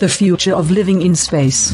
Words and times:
The 0.00 0.08
future 0.08 0.54
of 0.54 0.70
living 0.70 1.02
in 1.02 1.16
space. 1.16 1.72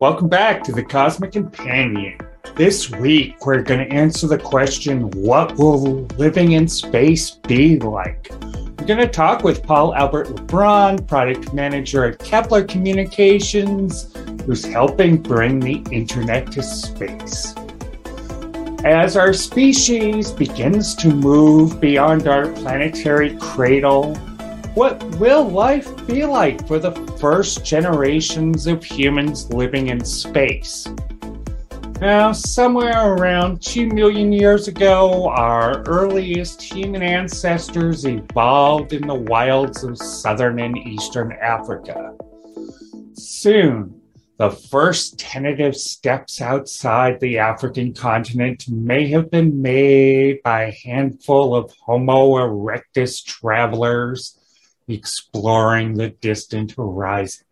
Welcome 0.00 0.28
back 0.28 0.64
to 0.64 0.72
the 0.72 0.82
Cosmic 0.82 1.30
Companion. 1.30 2.18
This 2.56 2.90
week, 2.90 3.46
we're 3.46 3.62
going 3.62 3.88
to 3.88 3.94
answer 3.94 4.26
the 4.26 4.36
question 4.36 5.12
what 5.12 5.56
will 5.58 6.06
living 6.18 6.52
in 6.52 6.66
space 6.66 7.30
be 7.30 7.78
like? 7.78 8.32
We're 8.80 8.86
going 8.86 8.98
to 8.98 9.06
talk 9.06 9.44
with 9.44 9.62
Paul 9.62 9.94
Albert 9.94 10.26
Lebrun, 10.26 11.06
product 11.06 11.54
manager 11.54 12.04
at 12.06 12.18
Kepler 12.18 12.64
Communications, 12.64 14.12
who's 14.44 14.64
helping 14.64 15.18
bring 15.18 15.60
the 15.60 15.84
internet 15.92 16.50
to 16.50 16.64
space. 16.64 17.54
As 18.84 19.14
our 19.14 19.34
species 19.34 20.30
begins 20.30 20.94
to 20.94 21.14
move 21.14 21.82
beyond 21.82 22.26
our 22.26 22.48
planetary 22.48 23.36
cradle, 23.36 24.14
what 24.74 25.04
will 25.16 25.44
life 25.46 26.06
be 26.06 26.24
like 26.24 26.66
for 26.66 26.78
the 26.78 26.92
first 27.20 27.62
generations 27.62 28.66
of 28.66 28.82
humans 28.82 29.52
living 29.52 29.88
in 29.88 30.02
space? 30.02 30.88
Now, 32.00 32.32
somewhere 32.32 33.12
around 33.12 33.60
2 33.60 33.88
million 33.88 34.32
years 34.32 34.66
ago, 34.66 35.28
our 35.28 35.82
earliest 35.82 36.62
human 36.62 37.02
ancestors 37.02 38.06
evolved 38.06 38.94
in 38.94 39.06
the 39.06 39.14
wilds 39.14 39.84
of 39.84 39.98
southern 39.98 40.58
and 40.58 40.78
eastern 40.78 41.32
Africa. 41.32 42.14
Soon, 43.12 43.99
the 44.40 44.50
first 44.50 45.18
tentative 45.18 45.76
steps 45.76 46.40
outside 46.40 47.20
the 47.20 47.36
African 47.36 47.92
continent 47.92 48.66
may 48.70 49.06
have 49.08 49.30
been 49.30 49.60
made 49.60 50.42
by 50.42 50.62
a 50.62 50.76
handful 50.82 51.54
of 51.54 51.70
Homo 51.84 52.36
erectus 52.36 53.22
travelers 53.22 54.38
exploring 54.88 55.92
the 55.92 56.08
distant 56.08 56.72
horizon. 56.72 57.44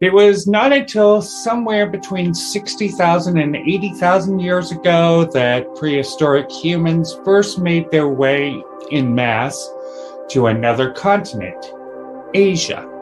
It 0.00 0.12
was 0.12 0.46
not 0.46 0.72
until 0.72 1.22
somewhere 1.22 1.90
between 1.90 2.34
60,000 2.34 3.36
and 3.36 3.56
80,000 3.56 4.38
years 4.38 4.70
ago 4.70 5.24
that 5.34 5.74
prehistoric 5.74 6.48
humans 6.52 7.18
first 7.24 7.58
made 7.58 7.90
their 7.90 8.08
way 8.08 8.62
in 8.92 9.12
mass 9.12 9.68
to 10.28 10.46
another 10.46 10.92
continent, 10.92 11.74
Asia. 12.32 12.97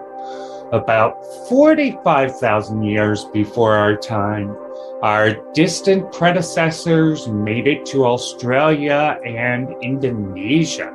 About 0.72 1.24
45,000 1.48 2.82
years 2.82 3.24
before 3.26 3.74
our 3.76 3.94
time, 3.94 4.56
our 5.00 5.34
distant 5.52 6.12
predecessors 6.12 7.28
made 7.28 7.68
it 7.68 7.86
to 7.86 8.04
Australia 8.04 9.16
and 9.24 9.76
Indonesia. 9.80 10.90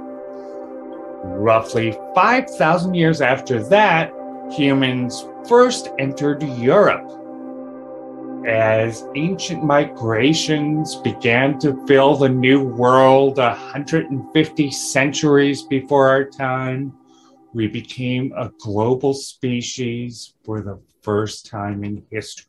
Roughly 1.23 1.97
5,000 2.13 2.95
years 2.95 3.21
after 3.21 3.63
that, 3.69 4.11
humans 4.51 5.25
first 5.47 5.87
entered 5.99 6.43
Europe. 6.43 7.07
As 8.45 9.07
ancient 9.15 9.63
migrations 9.63 10.95
began 10.97 11.57
to 11.59 11.85
fill 11.87 12.17
the 12.17 12.27
New 12.27 12.61
World 12.61 13.37
150 13.37 14.71
centuries 14.71 15.61
before 15.61 16.09
our 16.09 16.25
time, 16.25 16.91
we 17.53 17.67
became 17.67 18.33
a 18.35 18.51
global 18.59 19.13
species 19.13 20.33
for 20.43 20.61
the 20.61 20.79
first 21.01 21.45
time 21.45 21.83
in 21.83 22.05
history. 22.09 22.45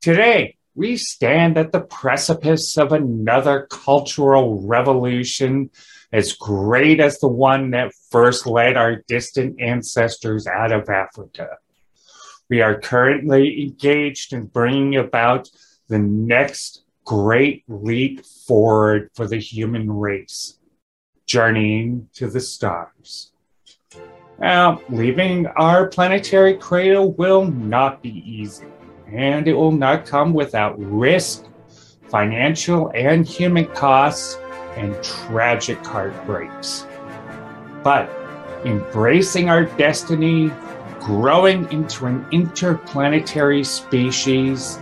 Today, 0.00 0.56
we 0.74 0.96
stand 0.96 1.58
at 1.58 1.72
the 1.72 1.80
precipice 1.80 2.78
of 2.78 2.92
another 2.92 3.66
cultural 3.70 4.64
revolution 4.66 5.70
as 6.12 6.32
great 6.32 7.00
as 7.00 7.18
the 7.18 7.28
one 7.28 7.70
that 7.72 7.92
first 8.10 8.46
led 8.46 8.76
our 8.76 9.02
distant 9.08 9.60
ancestors 9.60 10.46
out 10.46 10.72
of 10.72 10.88
Africa. 10.88 11.58
We 12.48 12.62
are 12.62 12.80
currently 12.80 13.62
engaged 13.62 14.32
in 14.32 14.46
bringing 14.46 14.96
about 14.96 15.50
the 15.88 15.98
next 15.98 16.82
great 17.04 17.64
leap 17.68 18.24
forward 18.24 19.10
for 19.14 19.26
the 19.26 19.38
human 19.38 19.90
race, 19.90 20.57
journeying 21.28 22.08
to 22.14 22.26
the 22.26 22.40
stars. 22.40 23.32
Now, 24.40 24.80
leaving 24.88 25.46
our 25.46 25.86
planetary 25.86 26.56
cradle 26.56 27.12
will 27.12 27.44
not 27.44 28.02
be 28.02 28.22
easy, 28.24 28.66
and 29.12 29.46
it 29.46 29.52
will 29.52 29.72
not 29.72 30.06
come 30.06 30.32
without 30.32 30.74
risk, 30.78 31.44
financial 32.08 32.90
and 32.94 33.26
human 33.26 33.66
costs, 33.66 34.38
and 34.76 35.00
tragic 35.02 35.84
heartbreaks. 35.84 36.86
But 37.82 38.10
embracing 38.64 39.48
our 39.48 39.64
destiny, 39.64 40.50
growing 41.00 41.70
into 41.72 42.06
an 42.06 42.24
interplanetary 42.30 43.64
species, 43.64 44.78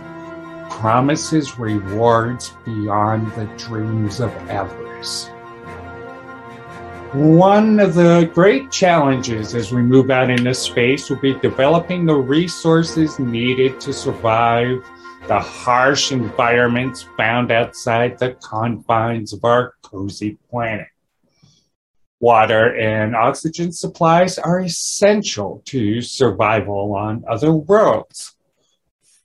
promises 0.69 1.57
rewards 1.57 2.55
beyond 2.63 3.31
the 3.33 3.45
dreams 3.57 4.19
of 4.19 4.31
avarice. 4.49 5.31
One 7.13 7.79
of 7.79 7.93
the 7.95 8.29
great 8.33 8.69
challenges 8.69 9.55
as 9.55 9.71
we 9.71 9.81
move 9.81 10.11
out 10.11 10.29
into 10.29 10.53
space 10.53 11.09
will 11.09 11.21
be 11.21 11.39
developing 11.39 12.05
the 12.05 12.15
resources 12.15 13.17
needed 13.17 13.79
to 13.79 13.93
survive 13.93 14.85
the 15.25 15.39
harsh 15.39 16.11
environments 16.11 17.03
found 17.15 17.49
outside 17.49 18.19
the 18.19 18.33
confines 18.43 19.31
of 19.31 19.45
our 19.45 19.75
cozy 19.83 20.37
planet. 20.49 20.87
Water 22.19 22.75
and 22.75 23.15
oxygen 23.15 23.71
supplies 23.71 24.37
are 24.37 24.59
essential 24.59 25.61
to 25.65 26.01
survival 26.01 26.93
on 26.93 27.23
other 27.29 27.53
worlds. 27.53 28.35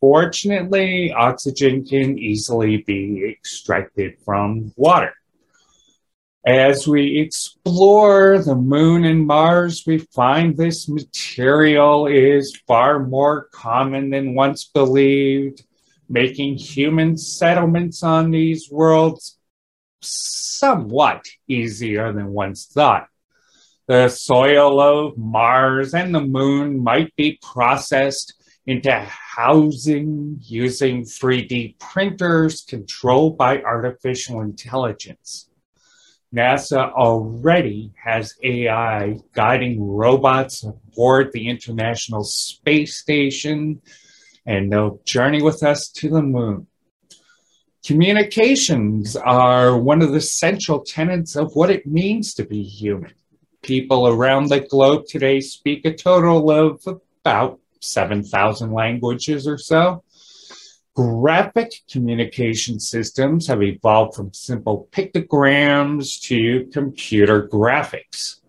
Fortunately, 0.01 1.13
oxygen 1.13 1.85
can 1.85 2.17
easily 2.17 2.79
be 2.79 3.29
extracted 3.29 4.19
from 4.25 4.73
water. 4.77 5.15
As 6.45 6.89
we 6.89 7.21
explore 7.21 8.43
the 8.43 8.57
moon 8.57 9.05
and 9.05 9.25
Mars, 9.25 9.85
we 9.87 9.99
find 9.99 10.57
this 10.57 10.89
material 10.89 12.09
is 12.09 12.61
far 12.67 12.99
more 12.99 13.45
common 13.53 14.11
than 14.11 14.35
once 14.35 14.65
believed, 14.65 15.63
making 16.09 16.57
human 16.57 17.17
settlements 17.17 18.03
on 18.03 18.33
these 18.33 18.69
worlds 18.69 19.39
somewhat 20.01 21.25
easier 21.47 22.13
than 22.13 22.33
once 22.33 22.67
thought. 22.67 23.07
The 23.87 24.09
soil 24.09 24.81
of 24.81 25.17
Mars 25.17 25.95
and 25.95 26.13
the 26.13 26.21
moon 26.21 26.83
might 26.83 27.15
be 27.15 27.39
processed 27.41 28.35
into 28.67 28.93
housing 28.93 30.39
using 30.41 31.03
3D 31.03 31.79
printers 31.79 32.63
controlled 32.63 33.39
by 33.39 33.63
artificial 33.63 34.41
intelligence. 34.41 35.49
NASA 36.35 36.93
already 36.93 37.93
has 38.03 38.35
AI 38.43 39.19
guiding 39.35 39.87
robots 39.87 40.65
aboard 40.65 41.31
the 41.33 41.49
International 41.49 42.25
Space 42.25 42.97
Station, 42.97 43.83
and 44.47 44.73
they'll 44.73 44.99
journey 45.05 45.43
with 45.43 45.63
us 45.63 45.89
to 45.97 46.09
the 46.09 46.23
moon. 46.23 46.67
Communications 47.85 49.17
are 49.17 49.77
one 49.77 50.01
of 50.01 50.13
the 50.13 50.21
central 50.21 50.81
tenets 50.81 51.37
of 51.37 51.55
what 51.55 51.71
it 51.71 51.87
means 51.87 52.33
to 52.35 52.45
be 52.45 52.63
human. 52.63 53.13
People 53.63 54.09
around 54.09 54.49
the 54.49 54.61
globe 54.61 55.05
today 55.09 55.41
speak 55.41 55.85
a 55.85 55.93
total 55.93 56.51
of 56.51 56.81
about 56.87 57.61
7,000 57.81 58.73
languages 58.73 59.47
or 59.47 59.59
so. 59.59 60.03
Graphic 60.95 61.73
communication 61.91 62.79
systems 62.79 63.47
have 63.47 63.63
evolved 63.63 64.15
from 64.15 64.31
simple 64.35 64.89
pictograms 64.93 66.21
to 66.21 66.69
computer 66.71 67.49
graphics. 67.49 68.41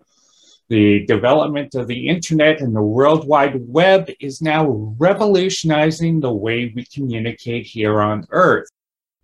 The 0.68 1.06
development 1.06 1.74
of 1.74 1.86
the 1.86 2.06
internet 2.06 2.60
and 2.60 2.76
the 2.76 2.82
World 2.82 3.26
Wide 3.26 3.66
Web 3.66 4.10
is 4.20 4.42
now 4.42 4.68
revolutionizing 4.98 6.20
the 6.20 6.34
way 6.34 6.70
we 6.76 6.84
communicate 6.84 7.64
here 7.64 8.02
on 8.02 8.26
Earth. 8.28 8.68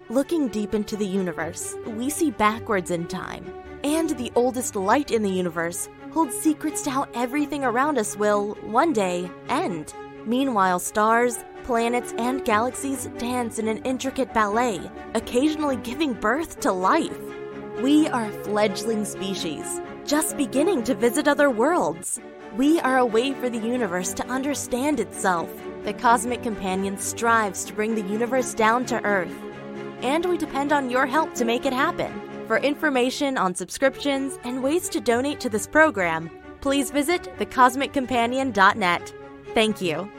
Looking 0.09 0.49
deep 0.49 0.75
into 0.75 0.97
the 0.97 1.07
universe, 1.07 1.77
we 1.87 2.09
see 2.09 2.31
backwards 2.31 2.91
in 2.91 3.07
time. 3.07 3.45
And 3.85 4.11
the 4.11 4.33
oldest 4.35 4.77
light 4.77 5.11
in 5.11 5.23
the 5.23 5.31
universe 5.31 5.91
holds 6.11 6.39
secrets 6.39 6.81
to 6.83 6.91
how 6.91 7.07
everything 7.13 7.65
around 7.65 7.99
us 7.99 8.17
will, 8.17 8.55
one 8.63 8.95
day, 8.95 9.31
end. 9.51 9.93
Meanwhile, 10.27 10.81
stars, 10.81 11.39
planets, 11.71 12.13
and 12.19 12.45
galaxies 12.45 13.09
dance 13.19 13.61
in 13.61 13.69
an 13.69 13.77
intricate 13.85 14.35
ballet, 14.35 14.81
occasionally 15.15 15.77
giving 15.77 16.13
birth 16.13 16.59
to 16.59 16.73
life. 16.73 17.17
We 17.81 18.09
are 18.09 18.29
fledgling 18.43 19.05
species, 19.05 19.81
just 20.05 20.37
beginning 20.37 20.83
to 20.83 20.97
visit 20.97 21.29
other 21.29 21.49
worlds. 21.49 22.19
We 22.57 22.81
are 22.81 22.99
a 22.99 23.07
way 23.07 23.35
for 23.35 23.49
the 23.49 23.61
universe 23.61 24.13
to 24.15 24.27
understand 24.27 24.99
itself. 24.99 25.49
The 25.85 25.93
Cosmic 25.93 26.43
Companion 26.43 26.99
strives 26.99 27.65
to 27.67 27.73
bring 27.73 27.95
the 27.95 28.13
universe 28.13 28.53
down 28.53 28.85
to 28.87 29.01
Earth, 29.05 29.41
and 30.03 30.27
we 30.27 30.39
depend 30.39 30.73
on 30.73 30.91
your 30.91 31.07
help 31.07 31.35
to 31.35 31.45
make 31.45 31.67
it 31.67 31.73
happen. 31.73 32.13
For 32.49 32.57
information 32.57 33.39
on 33.39 33.55
subscriptions 33.55 34.41
and 34.43 34.61
ways 34.61 34.89
to 34.89 35.01
donate 35.01 35.39
to 35.39 35.49
this 35.49 35.69
program, 35.69 36.33
please 36.63 36.91
visit 36.91 37.33
thecosmiccompanion.net. 37.39 39.15
Thank 39.55 39.81
you. 39.81 40.11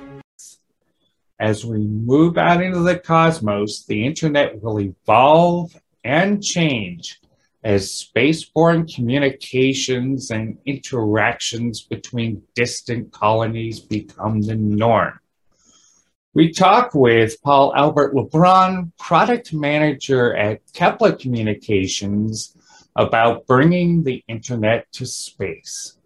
As 1.42 1.66
we 1.66 1.80
move 1.80 2.38
out 2.38 2.62
into 2.62 2.82
the 2.82 3.00
cosmos, 3.00 3.84
the 3.86 4.06
internet 4.06 4.62
will 4.62 4.80
evolve 4.80 5.76
and 6.04 6.44
change 6.44 7.20
as 7.64 7.90
spaceborne 7.90 8.94
communications 8.94 10.30
and 10.30 10.60
interactions 10.68 11.82
between 11.82 12.44
distant 12.54 13.12
colonies 13.12 13.80
become 13.80 14.42
the 14.42 14.56
norm. 14.56 15.20
We 16.36 16.54
talk 16.54 16.94
with 16.94 17.42
Paul 17.42 17.74
Albert 17.76 18.14
Lebrun, 18.14 18.92
product 19.00 19.52
manager 19.52 20.36
at 20.38 20.62
Kepler 20.74 21.14
Communications, 21.14 22.56
about 22.96 23.48
bringing 23.48 24.04
the 24.04 24.24
internet 24.28 24.92
to 24.92 25.08
space. 25.08 25.98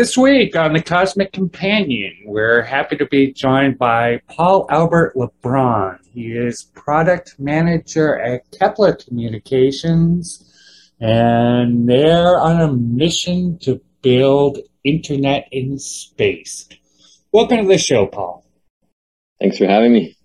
This 0.00 0.16
week 0.16 0.56
on 0.56 0.72
the 0.72 0.82
Cosmic 0.82 1.30
Companion, 1.30 2.14
we're 2.24 2.62
happy 2.62 2.96
to 2.96 3.04
be 3.04 3.34
joined 3.34 3.76
by 3.76 4.22
Paul 4.28 4.64
Albert 4.70 5.14
Lebrun. 5.14 5.98
He 6.14 6.32
is 6.32 6.70
product 6.74 7.34
manager 7.38 8.18
at 8.18 8.50
Kepler 8.50 8.94
Communications, 8.94 10.50
and 11.00 11.86
they're 11.86 12.40
on 12.40 12.62
a 12.62 12.72
mission 12.72 13.58
to 13.58 13.78
build 14.00 14.60
internet 14.84 15.46
in 15.52 15.78
space. 15.78 16.66
Welcome 17.30 17.58
to 17.58 17.68
the 17.68 17.76
show, 17.76 18.06
Paul. 18.06 18.46
Thanks 19.38 19.58
for 19.58 19.66
having 19.66 19.92
me. 19.92 20.16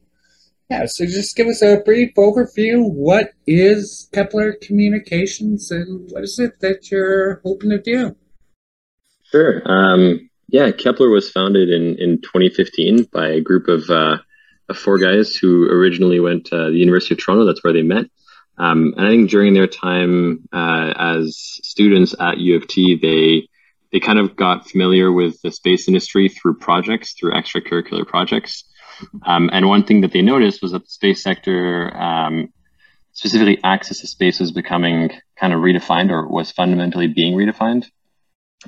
Yeah, 0.70 0.86
so 0.86 1.06
just 1.06 1.36
give 1.36 1.48
us 1.48 1.62
a 1.62 1.82
brief 1.84 2.16
overview. 2.16 2.90
What 2.90 3.34
is 3.46 4.08
Kepler 4.14 4.54
Communications 4.54 5.70
and 5.70 6.10
what 6.14 6.24
is 6.24 6.40
it 6.40 6.62
that 6.62 6.92
you're 6.92 7.42
hoping 7.44 7.72
to 7.72 7.82
do? 7.82 8.16
Sure. 9.36 9.62
Um, 9.66 10.30
yeah, 10.48 10.72
Kepler 10.72 11.10
was 11.10 11.30
founded 11.30 11.70
in, 11.70 11.98
in 12.00 12.22
2015 12.22 13.10
by 13.12 13.28
a 13.28 13.42
group 13.42 13.68
of, 13.68 13.90
uh, 13.90 14.20
of 14.70 14.78
four 14.78 14.98
guys 14.98 15.36
who 15.36 15.70
originally 15.70 16.22
went 16.22 16.46
to 16.46 16.72
the 16.72 16.78
University 16.78 17.16
of 17.16 17.20
Toronto. 17.20 17.46
That's 17.46 17.62
where 17.62 17.74
they 17.74 17.82
met. 17.82 18.06
Um, 18.58 18.94
and 18.96 19.06
I 19.06 19.10
think 19.10 19.30
during 19.30 19.54
their 19.54 19.68
time 19.68 20.48
uh, 20.54 20.94
as 20.96 21.36
students 21.64 22.16
at 22.18 22.38
U 22.38 22.56
of 22.56 22.66
T, 22.68 22.98
they 23.02 23.50
they 23.92 24.00
kind 24.00 24.20
of 24.20 24.38
got 24.38 24.70
familiar 24.70 25.12
with 25.12 25.42
the 25.42 25.52
space 25.52 25.90
industry 25.90 26.30
through 26.30 26.58
projects, 26.60 27.14
through 27.14 27.32
extracurricular 27.32 28.08
projects. 28.08 28.64
Um, 29.26 29.50
and 29.52 29.68
one 29.68 29.84
thing 29.84 30.02
that 30.02 30.14
they 30.14 30.22
noticed 30.22 30.62
was 30.62 30.72
that 30.72 30.84
the 30.86 30.90
space 30.90 31.22
sector, 31.22 31.96
um, 31.96 32.54
specifically 33.12 33.60
access 33.64 34.00
to 34.00 34.08
space, 34.08 34.40
was 34.40 34.54
becoming 34.54 35.12
kind 35.38 35.54
of 35.54 35.60
redefined 35.60 36.12
or 36.12 36.26
was 36.26 36.52
fundamentally 36.52 37.08
being 37.08 37.36
redefined. 37.36 37.86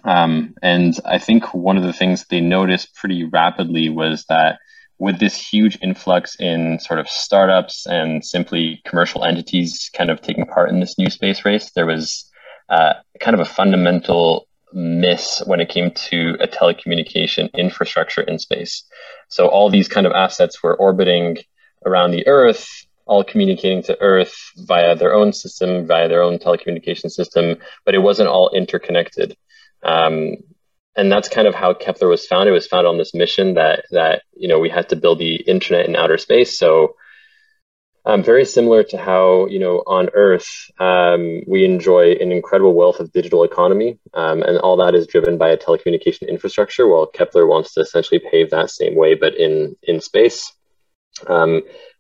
Um, 0.04 0.54
and 0.62 0.94
I 1.06 1.18
think 1.18 1.54
one 1.54 1.78
of 1.78 1.84
the 1.84 1.94
things 1.94 2.26
they 2.26 2.42
noticed 2.42 2.94
pretty 2.96 3.24
rapidly 3.24 3.90
was 3.90 4.26
that 4.30 4.60
with 5.00 5.20
this 5.20 5.36
huge 5.36 5.78
influx 5.82 6.36
in 6.40 6.80
sort 6.80 7.00
of 7.00 7.08
startups 7.08 7.86
and 7.86 8.26
simply 8.26 8.82
commercial 8.86 9.24
entities 9.24 9.90
kind 9.94 10.10
of 10.10 10.22
taking 10.22 10.46
part 10.46 10.70
in 10.70 10.80
this 10.80 10.98
new 10.98 11.10
space 11.10 11.46
race, 11.46 11.72
there 11.72 11.86
was 11.86 12.30
uh, 12.70 12.94
kind 13.20 13.36
of 13.36 13.40
a 13.40 13.50
fundamental 13.50 14.48
miss 14.74 15.42
when 15.46 15.62
it 15.62 15.70
came 15.70 15.92
to 15.92 16.36
a 16.42 16.48
telecommunication 16.48 17.52
infrastructure 17.54 18.22
in 18.22 18.40
space. 18.40 18.84
So 19.30 19.48
all 19.48 19.70
these 19.70 19.88
kind 19.88 20.06
of 20.06 20.14
assets 20.14 20.62
were 20.62 20.76
orbiting 20.76 21.38
around 21.86 22.12
the 22.12 22.28
Earth, 22.28 22.68
all 23.06 23.24
communicating 23.24 23.84
to 23.84 24.02
Earth 24.02 24.36
via 24.58 24.96
their 24.96 25.14
own 25.14 25.32
system, 25.32 25.88
via 25.88 26.10
their 26.10 26.22
own 26.22 26.40
telecommunication 26.40 27.10
system, 27.10 27.58
but 27.86 27.96
it 27.96 28.00
wasn't 28.00 28.30
all 28.30 28.50
interconnected. 28.54 29.38
Um, 29.88 30.36
and 30.96 31.12
that's 31.12 31.30
kind 31.30 31.48
of 31.48 31.56
how 31.56 31.74
Kepler 31.74 32.08
was 32.08 32.26
founded. 32.26 32.50
It 32.50 32.56
was 32.56 32.68
founded 32.68 32.90
on 32.90 32.98
this 32.98 33.14
mission 33.14 33.54
that 33.54 33.86
that 33.92 34.24
you 34.36 34.48
know 34.48 34.60
we 34.60 34.70
had 34.70 34.90
to 34.90 34.96
build 34.96 35.20
the 35.20 35.36
internet 35.36 35.88
in 35.88 35.96
outer 35.96 36.18
space. 36.18 36.58
So 36.58 36.96
um, 38.06 38.24
very 38.24 38.46
similar 38.46 38.84
to 38.84 38.98
how 38.98 39.48
you 39.48 39.60
know 39.60 39.84
on 39.86 40.10
Earth 40.14 40.50
um, 40.80 41.42
we 41.48 41.66
enjoy 41.66 42.14
an 42.14 42.32
incredible 42.32 42.74
wealth 42.74 43.00
of 43.00 43.12
digital 43.12 43.44
economy, 43.44 44.00
um, 44.14 44.42
and 44.42 44.58
all 44.58 44.78
that 44.78 44.96
is 44.96 45.08
driven 45.08 45.38
by 45.38 45.50
a 45.50 45.58
telecommunication 45.58 46.28
infrastructure. 46.28 46.88
While 46.88 47.06
Kepler 47.06 47.46
wants 47.48 47.74
to 47.76 47.82
essentially 47.82 48.20
pave 48.20 48.50
that 48.50 48.72
same 48.72 48.96
way, 48.96 49.14
but 49.14 49.36
in 49.36 49.76
in 49.84 50.02
space. 50.02 50.52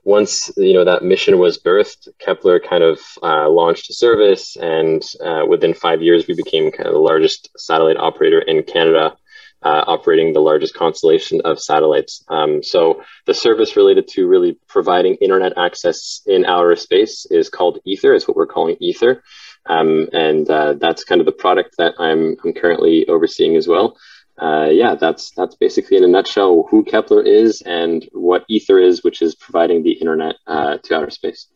Once 0.07 0.49
you 0.55 0.73
know 0.73 0.85
that 0.85 1.03
mission 1.03 1.37
was 1.37 1.57
birthed, 1.57 2.07
Kepler 2.17 2.61
kind 2.61 2.81
of 2.81 2.97
uh, 3.21 3.49
launched 3.49 3.89
a 3.89 3.93
service, 3.93 4.55
and 4.55 5.03
uh, 5.21 5.43
within 5.45 5.73
five 5.73 6.01
years, 6.01 6.27
we 6.27 6.33
became 6.33 6.71
kind 6.71 6.87
of 6.87 6.93
the 6.93 6.99
largest 6.99 7.49
satellite 7.57 7.97
operator 7.97 8.39
in 8.39 8.63
Canada, 8.63 9.17
uh, 9.63 9.83
operating 9.85 10.31
the 10.31 10.39
largest 10.39 10.73
constellation 10.73 11.41
of 11.43 11.59
satellites. 11.59 12.23
Um, 12.29 12.63
so 12.63 13.03
the 13.25 13.33
service 13.33 13.75
related 13.75 14.07
to 14.13 14.29
really 14.29 14.57
providing 14.69 15.15
internet 15.15 15.57
access 15.57 16.21
in 16.25 16.45
outer 16.45 16.77
space 16.77 17.25
is 17.29 17.49
called 17.49 17.79
Ether. 17.83 18.13
It's 18.13 18.29
what 18.29 18.37
we're 18.37 18.47
calling 18.47 18.77
Ether, 18.79 19.21
um, 19.65 20.07
and 20.13 20.49
uh, 20.49 20.75
that's 20.79 21.03
kind 21.03 21.19
of 21.19 21.25
the 21.25 21.33
product 21.33 21.75
that 21.79 21.95
I'm 21.99 22.37
I'm 22.45 22.53
currently 22.53 23.05
overseeing 23.09 23.57
as 23.57 23.67
well 23.67 23.97
uh, 24.39 24.69
yeah, 24.69 24.95
that's 24.95 25.31
that's 25.31 25.55
basically 25.55 25.97
in 25.97 26.03
a 26.03 26.07
nutshell 26.07 26.67
who 26.69 26.83
Kepler 26.83 27.21
is 27.23 27.61
and 27.61 28.07
what 28.11 28.45
Ether 28.47 28.79
is, 28.79 29.03
which 29.03 29.21
is 29.21 29.35
providing 29.35 29.83
the 29.83 29.93
internet 29.93 30.35
uh, 30.45 30.77
to 30.83 30.95
outer 30.95 31.09
space. 31.09 31.47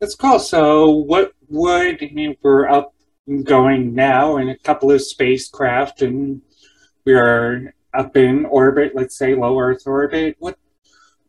That's 0.00 0.14
cool. 0.14 0.38
So, 0.38 0.90
what 0.90 1.32
would 1.48 2.02
I 2.02 2.10
mean? 2.12 2.36
We're 2.42 2.68
up 2.68 2.94
and 3.26 3.44
going 3.44 3.94
now 3.94 4.38
in 4.38 4.48
a 4.48 4.58
couple 4.58 4.90
of 4.90 5.02
spacecraft, 5.02 6.02
and 6.02 6.42
we 7.04 7.14
are 7.14 7.74
up 7.92 8.16
in 8.16 8.46
orbit. 8.46 8.92
Let's 8.94 9.16
say 9.16 9.34
low 9.34 9.58
Earth 9.58 9.86
orbit. 9.86 10.36
What 10.38 10.56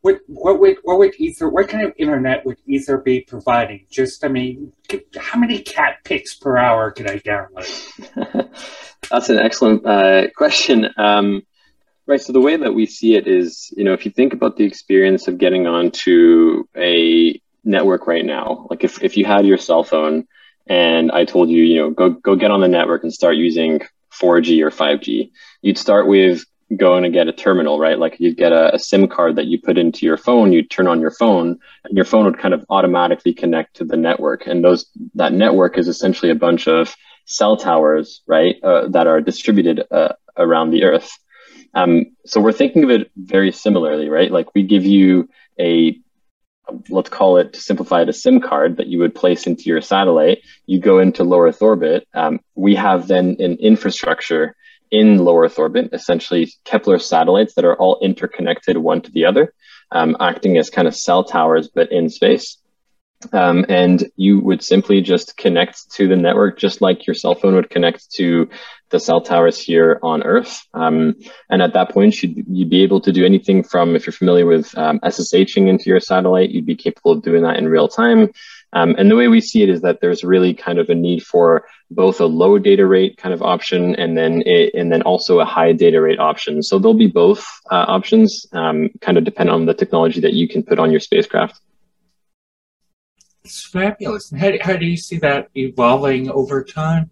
what 0.02 0.22
what 0.28 0.60
would 0.60 0.78
what 0.84 1.00
would 1.00 1.16
Ether? 1.20 1.50
What 1.50 1.68
kind 1.68 1.86
of 1.86 1.94
internet 1.98 2.46
would 2.46 2.58
Ether 2.66 2.98
be 2.98 3.22
providing? 3.22 3.86
Just 3.92 4.24
I 4.24 4.30
mean, 4.30 4.72
how 5.18 5.38
many 5.38 5.60
cat 5.60 5.98
pics 6.06 6.34
per 6.34 6.58
hour 6.58 6.92
could 6.92 7.10
I 7.10 7.20
download? 7.20 8.50
That's 9.14 9.30
an 9.30 9.38
excellent 9.38 9.86
uh, 9.86 10.32
question. 10.36 10.90
Um, 10.98 11.44
right. 12.08 12.20
So 12.20 12.34
the 12.34 12.42
way 12.42 12.58
that 12.58 12.74
we 12.74 12.88
see 12.88 13.16
it 13.16 13.28
is, 13.28 13.72
you 13.78 13.84
know, 13.84 13.94
if 13.94 14.06
you 14.06 14.12
think 14.12 14.34
about 14.34 14.58
the 14.58 14.66
experience 14.66 15.28
of 15.28 15.38
getting 15.38 15.68
onto 15.68 16.64
a 16.76 17.40
network 17.64 18.08
right 18.08 18.26
now, 18.26 18.66
like 18.72 18.84
if, 18.84 19.04
if 19.04 19.16
you 19.16 19.24
had 19.24 19.46
your 19.46 19.60
cell 19.60 19.84
phone 19.84 20.28
and 20.66 21.12
I 21.12 21.26
told 21.26 21.50
you, 21.50 21.64
you 21.64 21.80
know, 21.80 21.92
go 21.92 22.10
go 22.10 22.36
get 22.36 22.50
on 22.50 22.62
the 22.62 22.68
network 22.68 23.04
and 23.04 23.14
start 23.14 23.36
using 23.36 23.82
4G 24.20 24.64
or 24.64 24.72
5G, 24.72 25.30
you'd 25.62 25.78
start 25.78 26.08
with 26.08 26.44
going 26.76 27.04
to 27.04 27.10
get 27.10 27.28
a 27.28 27.34
terminal, 27.34 27.78
right? 27.78 28.00
Like 28.00 28.20
you'd 28.20 28.38
get 28.38 28.52
a, 28.52 28.74
a, 28.74 28.80
SIM 28.80 29.08
card 29.08 29.36
that 29.36 29.46
you 29.46 29.62
put 29.62 29.78
into 29.78 30.08
your 30.08 30.18
phone, 30.18 30.52
you'd 30.52 30.72
turn 30.72 30.88
on 30.88 31.02
your 31.02 31.12
phone, 31.12 31.60
and 31.84 31.96
your 31.96 32.06
phone 32.06 32.26
would 32.26 32.40
kind 32.40 32.54
of 32.54 32.66
automatically 32.70 33.34
connect 33.34 33.76
to 33.76 33.86
the 33.86 33.98
network. 33.98 34.48
And 34.48 34.64
those 34.64 34.88
that 35.14 35.34
network 35.34 35.78
is 35.78 35.88
essentially 35.88 36.32
a 36.32 36.36
bunch 36.36 36.68
of 36.68 36.96
cell 37.26 37.58
towers, 37.58 38.22
right, 38.28 38.56
uh, 38.64 38.88
that 38.90 39.08
are 39.08 39.22
distributed 39.22 39.84
uh, 39.92 40.14
around 40.38 40.72
the 40.72 40.84
Earth. 40.84 41.12
Um, 41.74 42.16
so 42.26 42.40
we're 42.40 42.52
thinking 42.52 42.84
of 42.84 42.92
it 42.92 43.12
very 43.16 43.52
similarly, 43.52 44.10
right? 44.10 44.32
Like 44.32 44.54
we 44.54 44.64
give 44.64 44.86
you 44.86 45.30
a 45.60 45.98
let's 46.90 47.10
call 47.10 47.38
it 47.38 47.54
to 47.54 47.60
simplify 47.60 48.02
it 48.02 48.10
a 48.10 48.14
SIM 48.14 48.40
card 48.40 48.78
that 48.78 48.88
you 48.88 49.00
would 49.00 49.14
place 49.14 49.48
into 49.48 49.64
your 49.64 49.82
satellite. 49.82 50.40
You 50.66 50.80
go 50.80 51.00
into 51.00 51.24
low 51.24 51.42
Earth 51.42 51.62
orbit. 51.62 52.08
Um, 52.14 52.40
we 52.56 52.76
have 52.76 53.08
then 53.08 53.36
an 53.40 53.58
infrastructure 53.60 54.56
in 54.90 55.18
low 55.18 55.38
Earth 55.40 55.60
orbit, 55.60 55.90
essentially 55.92 56.52
Kepler 56.64 57.00
satellites 57.00 57.56
that 57.56 57.66
are 57.66 57.76
all 57.76 58.00
interconnected 58.02 58.78
one 58.78 59.02
to 59.02 59.12
the 59.12 59.26
other, 59.26 59.54
um, 59.92 60.16
acting 60.20 60.58
as 60.58 60.70
kind 60.70 60.88
of 60.88 60.96
cell 60.96 61.24
towers, 61.24 61.68
but 61.68 61.92
in 61.92 62.10
space. 62.10 62.58
Um, 63.32 63.66
and 63.70 64.04
you 64.16 64.40
would 64.40 64.64
simply 64.64 65.02
just 65.02 65.38
connect 65.38 65.92
to 65.94 66.08
the 66.08 66.16
network, 66.16 66.60
just 66.60 66.82
like 66.82 67.08
your 67.08 67.14
cell 67.14 67.36
phone 67.36 67.56
would 67.56 67.70
connect 67.70 68.12
to 68.16 68.50
the 68.90 69.00
cell 69.00 69.22
towers 69.22 69.60
here 69.60 70.00
on 70.04 70.24
Earth. 70.24 70.62
Um, 70.74 71.16
and 71.50 71.62
at 71.62 71.74
that 71.74 71.90
point, 71.92 72.22
you'd, 72.22 72.46
you'd, 72.48 72.70
be 72.70 72.84
able 72.84 73.02
to 73.02 73.12
do 73.12 73.26
anything 73.26 73.64
from, 73.64 73.96
if 73.96 74.06
you're 74.06 74.14
familiar 74.14 74.46
with 74.46 74.78
um, 74.78 75.00
SSHing 75.00 75.68
into 75.68 75.86
your 75.86 76.00
satellite, 76.00 76.52
you'd 76.52 76.66
be 76.66 76.76
capable 76.76 77.12
of 77.12 77.24
doing 77.24 77.44
that 77.44 77.58
in 77.58 77.68
real 77.68 77.88
time. 77.88 78.30
Um, 78.74 78.96
and 78.98 79.10
the 79.10 79.16
way 79.16 79.28
we 79.28 79.42
see 79.42 79.62
it 79.62 79.70
is 79.70 79.82
that 79.82 80.00
there's 80.02 80.24
really 80.24 80.54
kind 80.54 80.80
of 80.80 80.90
a 80.90 80.96
need 80.96 81.24
for 81.24 81.66
both 81.92 82.20
a 82.20 82.26
low 82.26 82.58
data 82.58 82.86
rate 82.86 83.18
kind 83.18 83.34
of 83.34 83.42
option 83.42 83.96
and 83.96 84.18
then 84.18 84.42
it, 84.46 84.74
and 84.74 84.92
then 84.92 85.04
also 85.04 85.40
a 85.40 85.46
high 85.46 85.74
data 85.74 86.02
rate 86.02 86.20
option. 86.20 86.64
So 86.64 86.80
there'll 86.80 86.98
be 86.98 87.08
both 87.08 87.46
uh, 87.72 87.86
options, 87.88 88.48
um, 88.52 88.90
kind 89.00 89.18
of 89.18 89.26
depend 89.26 89.50
on 89.50 89.66
the 89.66 89.76
technology 89.76 90.22
that 90.22 90.34
you 90.34 90.48
can 90.48 90.64
put 90.64 90.80
on 90.80 90.92
your 90.92 91.00
spacecraft. 91.00 91.60
It's 93.46 93.66
fabulous. 93.66 94.32
How, 94.32 94.52
how 94.62 94.78
do 94.78 94.86
you 94.86 94.96
see 94.96 95.18
that 95.18 95.50
evolving 95.56 96.30
over 96.30 96.64
time? 96.64 97.12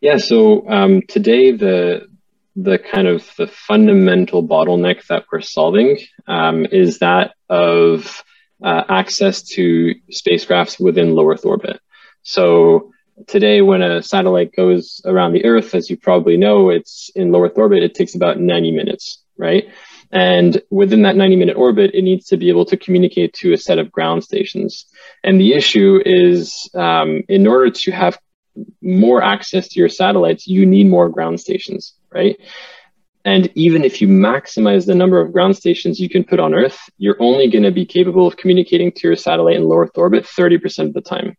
Yeah. 0.00 0.16
So 0.16 0.68
um, 0.68 1.02
today, 1.02 1.52
the 1.52 2.08
the 2.56 2.78
kind 2.78 3.06
of 3.06 3.28
the 3.36 3.46
fundamental 3.46 4.46
bottleneck 4.46 5.06
that 5.06 5.24
we're 5.30 5.40
solving 5.40 5.98
um, 6.26 6.66
is 6.66 6.98
that 6.98 7.32
of 7.48 8.22
uh, 8.62 8.82
access 8.88 9.42
to 9.42 9.94
spacecrafts 10.10 10.80
within 10.80 11.14
low 11.14 11.30
Earth 11.30 11.44
orbit. 11.44 11.80
So 12.22 12.92
today, 13.26 13.60
when 13.60 13.82
a 13.82 14.02
satellite 14.02 14.54
goes 14.54 15.02
around 15.04 15.32
the 15.32 15.44
Earth, 15.44 15.74
as 15.74 15.90
you 15.90 15.96
probably 15.96 16.36
know, 16.36 16.70
it's 16.70 17.10
in 17.14 17.30
low 17.30 17.44
Earth 17.44 17.56
orbit. 17.56 17.82
It 17.82 17.94
takes 17.94 18.14
about 18.14 18.40
90 18.40 18.70
minutes, 18.70 19.22
right? 19.36 19.64
And 20.12 20.60
within 20.70 21.02
that 21.02 21.16
90 21.16 21.36
minute 21.36 21.56
orbit, 21.56 21.92
it 21.94 22.02
needs 22.02 22.26
to 22.26 22.36
be 22.36 22.50
able 22.50 22.66
to 22.66 22.76
communicate 22.76 23.32
to 23.34 23.54
a 23.54 23.58
set 23.58 23.78
of 23.78 23.90
ground 23.90 24.22
stations. 24.22 24.86
And 25.24 25.40
the 25.40 25.54
issue 25.54 26.00
is 26.04 26.70
um, 26.74 27.22
in 27.28 27.46
order 27.46 27.70
to 27.70 27.92
have 27.92 28.18
more 28.82 29.22
access 29.22 29.68
to 29.68 29.80
your 29.80 29.88
satellites, 29.88 30.46
you 30.46 30.66
need 30.66 30.86
more 30.88 31.08
ground 31.08 31.40
stations, 31.40 31.94
right? 32.12 32.36
And 33.24 33.50
even 33.54 33.84
if 33.84 34.02
you 34.02 34.08
maximize 34.08 34.84
the 34.84 34.94
number 34.94 35.20
of 35.20 35.32
ground 35.32 35.56
stations 35.56 36.00
you 36.00 36.08
can 36.08 36.24
put 36.24 36.40
on 36.40 36.54
Earth, 36.54 36.78
you're 36.98 37.16
only 37.20 37.48
going 37.48 37.62
to 37.62 37.70
be 37.70 37.86
capable 37.86 38.26
of 38.26 38.36
communicating 38.36 38.92
to 38.92 39.08
your 39.08 39.16
satellite 39.16 39.56
in 39.56 39.64
low 39.64 39.78
Earth 39.78 39.96
orbit 39.96 40.24
30% 40.24 40.88
of 40.88 40.92
the 40.92 41.00
time. 41.00 41.36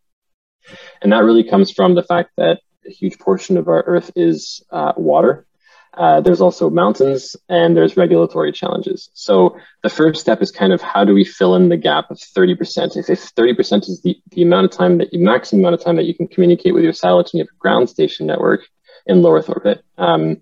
And 1.01 1.11
that 1.11 1.23
really 1.23 1.43
comes 1.43 1.71
from 1.71 1.93
the 1.93 2.03
fact 2.03 2.31
that 2.37 2.59
a 2.87 2.89
huge 2.89 3.19
portion 3.19 3.57
of 3.57 3.67
our 3.67 3.83
Earth 3.83 4.11
is 4.15 4.63
uh, 4.71 4.93
water. 4.95 5.45
Uh, 5.95 6.21
there's 6.21 6.41
also 6.41 6.69
mountains 6.69 7.35
and 7.49 7.77
there's 7.77 7.95
regulatory 7.95 8.51
challenges. 8.51 9.09
So 9.13 9.57
the 9.83 9.89
first 9.89 10.21
step 10.21 10.41
is 10.41 10.51
kind 10.51 10.73
of 10.73 10.81
how 10.81 11.05
do 11.05 11.13
we 11.13 11.23
fill 11.23 11.55
in 11.55 11.69
the 11.69 11.77
gap 11.77 12.09
of 12.09 12.17
30%? 12.17 12.97
If, 12.97 13.09
if 13.09 13.35
30% 13.35 13.89
is 13.89 14.01
the, 14.01 14.19
the 14.31 14.41
amount 14.41 14.65
of 14.65 14.71
time 14.71 14.97
that 14.97 15.13
you, 15.13 15.23
maximum 15.23 15.61
amount 15.61 15.75
of 15.75 15.83
time 15.83 15.95
that 15.97 16.05
you 16.05 16.15
can 16.15 16.27
communicate 16.27 16.73
with 16.73 16.83
your 16.83 16.93
satellite 16.93 17.27
and 17.27 17.33
you 17.35 17.41
have 17.41 17.53
a 17.53 17.59
ground 17.59 17.89
station 17.89 18.25
network 18.25 18.61
in 19.05 19.21
low 19.21 19.33
Earth 19.33 19.49
orbit, 19.49 19.83
um, 19.97 20.41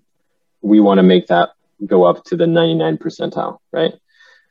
we 0.62 0.80
want 0.80 0.98
to 0.98 1.02
make 1.02 1.26
that 1.26 1.50
go 1.84 2.04
up 2.04 2.24
to 2.24 2.36
the 2.36 2.46
99 2.46 2.96
percentile, 2.96 3.58
right? 3.72 3.92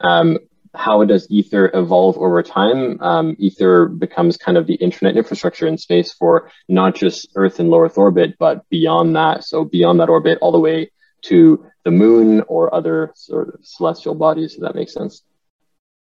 Um, 0.02 0.38
how 0.74 1.04
does 1.04 1.28
Ether 1.30 1.70
evolve 1.74 2.18
over 2.18 2.42
time? 2.42 3.00
Um, 3.02 3.36
Ether 3.40 3.88
becomes 3.88 4.38
kind 4.38 4.58
of 4.58 4.68
the 4.68 4.76
internet 4.76 5.18
infrastructure 5.18 5.68
in 5.68 5.78
space 5.78 6.14
for 6.14 6.50
not 6.70 6.96
just 6.96 7.30
Earth 7.36 7.60
and 7.60 7.70
low 7.70 7.82
Earth 7.82 7.98
orbit, 7.98 8.36
but 8.40 8.68
beyond 8.70 9.16
that. 9.16 9.44
So 9.44 9.66
beyond 9.66 10.00
that 10.00 10.10
orbit, 10.10 10.38
all 10.42 10.52
the 10.52 10.60
way 10.60 10.92
to 11.24 11.66
the 11.84 11.92
moon 11.92 12.42
or 12.48 12.74
other 12.74 13.12
sort 13.16 13.54
of 13.54 13.66
celestial 13.66 14.16
bodies. 14.16 14.56
If 14.56 14.62
that 14.62 14.76
makes 14.76 14.94
sense. 14.94 15.24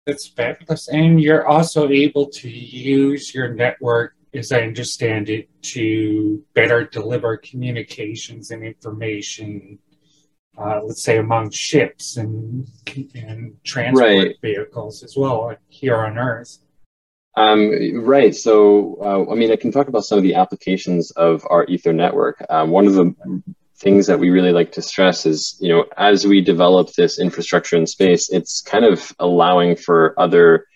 That's 0.06 0.28
fabulous, 0.28 0.88
and 0.88 1.20
you're 1.20 1.46
also 1.46 1.88
able 1.88 2.30
to 2.30 2.48
use 2.48 3.34
your 3.34 3.52
network, 3.54 4.14
as 4.32 4.50
I 4.50 4.62
understand 4.62 5.28
it, 5.28 5.48
to 5.74 6.42
better 6.54 6.84
deliver 6.84 7.36
communications 7.36 8.50
and 8.50 8.64
information 8.64 9.78
uh, 10.58 10.80
let's 10.82 11.02
say 11.02 11.18
among 11.18 11.50
ships 11.50 12.16
and 12.16 12.68
and 13.14 13.56
transport 13.64 14.00
right. 14.02 14.36
vehicles 14.42 15.02
as 15.02 15.16
well 15.16 15.54
here 15.68 15.96
on 15.96 16.18
Earth. 16.18 16.58
Um, 17.36 18.04
right. 18.04 18.34
So, 18.34 18.98
uh, 19.00 19.32
I 19.32 19.34
mean, 19.34 19.52
I 19.52 19.56
can 19.56 19.70
talk 19.70 19.88
about 19.88 20.04
some 20.04 20.18
of 20.18 20.24
the 20.24 20.34
applications 20.34 21.10
of 21.12 21.46
our 21.48 21.64
Ether 21.66 21.92
network. 21.92 22.44
Um, 22.50 22.70
one 22.70 22.86
of 22.86 22.94
the 22.94 23.14
things 23.78 24.06
that 24.08 24.18
we 24.18 24.30
really 24.30 24.52
like 24.52 24.72
to 24.72 24.82
stress 24.82 25.24
is, 25.24 25.56
you 25.60 25.68
know, 25.68 25.86
as 25.96 26.26
we 26.26 26.40
develop 26.40 26.92
this 26.92 27.18
infrastructure 27.18 27.76
in 27.76 27.86
space, 27.86 28.28
it's 28.30 28.60
kind 28.60 28.84
of 28.84 29.14
allowing 29.18 29.76
for 29.76 30.18
other 30.18 30.66